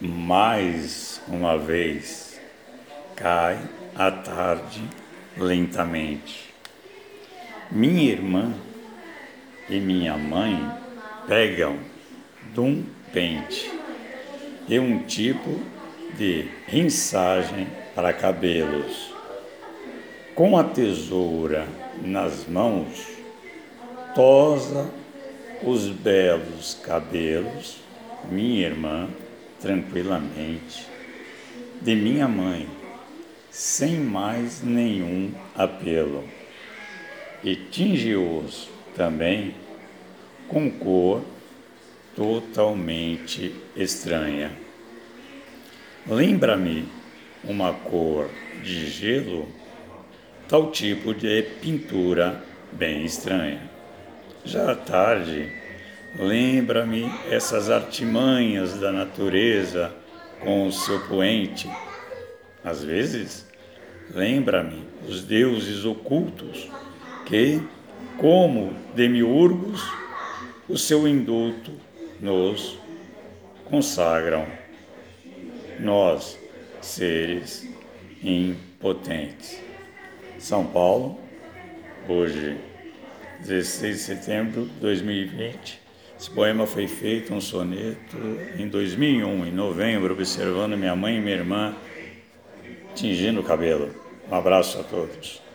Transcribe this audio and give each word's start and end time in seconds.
mais 0.00 1.22
uma 1.26 1.56
vez 1.56 2.38
cai 3.14 3.58
a 3.94 4.10
tarde 4.10 4.82
lentamente. 5.38 6.52
Minha 7.70 8.12
irmã 8.12 8.54
e 9.68 9.80
minha 9.80 10.18
mãe 10.18 10.70
pegam 11.26 11.78
de 12.52 12.60
um 12.60 12.84
pente 13.10 13.72
e 14.68 14.78
um 14.78 15.02
tipo 15.04 15.60
de 16.18 16.46
rinçagem 16.66 17.66
para 17.94 18.12
cabelos. 18.12 19.14
Com 20.34 20.58
a 20.58 20.64
tesoura 20.64 21.66
nas 22.02 22.46
mãos, 22.46 23.06
tosa 24.14 24.90
os 25.62 25.88
belos 25.88 26.78
cabelos, 26.82 27.78
minha 28.30 28.66
irmã, 28.66 29.08
tranquilamente, 29.60 30.86
de 31.80 31.94
minha 31.94 32.28
mãe, 32.28 32.68
sem 33.50 33.98
mais 34.00 34.62
nenhum 34.62 35.32
apelo, 35.54 36.24
e 37.42 37.56
tinge-os 37.56 38.68
também 38.94 39.54
com 40.48 40.70
cor 40.70 41.22
totalmente 42.14 43.54
estranha. 43.76 44.50
Lembra-me 46.06 46.88
uma 47.44 47.72
cor 47.72 48.28
de 48.62 48.88
gelo, 48.88 49.48
tal 50.48 50.70
tipo 50.70 51.14
de 51.14 51.42
pintura 51.60 52.42
bem 52.72 53.04
estranha. 53.04 53.60
Já 54.44 54.72
à 54.72 54.74
tarde, 54.74 55.50
lembra-me 56.18 57.10
essas 57.30 57.70
artimanhas 57.70 58.78
da 58.78 58.90
natureza 58.90 59.94
com 60.40 60.66
o 60.66 60.72
seu 60.72 61.00
poente. 61.06 61.70
Às 62.64 62.82
vezes, 62.82 63.46
lembra-me 64.14 64.82
os 65.06 65.22
deuses 65.22 65.84
ocultos 65.84 66.68
que, 67.26 67.60
como 68.18 68.74
demiurgos, 68.94 69.82
o 70.68 70.76
seu 70.76 71.06
indulto 71.06 71.72
nos 72.20 72.78
consagram. 73.66 74.46
Nós, 75.78 76.38
seres 76.80 77.68
impotentes. 78.22 79.60
São 80.38 80.66
Paulo, 80.66 81.18
hoje, 82.08 82.56
16 83.40 83.96
de 83.96 84.02
setembro 84.02 84.64
de 84.64 84.80
2020. 84.80 85.85
Esse 86.18 86.30
poema 86.30 86.66
foi 86.66 86.88
feito, 86.88 87.34
um 87.34 87.40
soneto, 87.40 88.16
em 88.58 88.66
2001, 88.68 89.46
em 89.46 89.52
novembro, 89.52 90.14
observando 90.14 90.76
minha 90.76 90.96
mãe 90.96 91.18
e 91.18 91.20
minha 91.20 91.36
irmã 91.36 91.76
tingindo 92.94 93.40
o 93.40 93.44
cabelo. 93.44 93.90
Um 94.30 94.34
abraço 94.34 94.80
a 94.80 94.82
todos. 94.82 95.45